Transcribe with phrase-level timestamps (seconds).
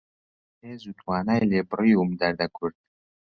[0.65, 2.77] هێز و توانای لێ بڕیوم دەردە کورد